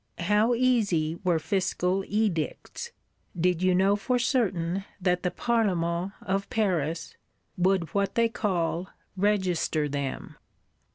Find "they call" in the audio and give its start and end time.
8.15-8.89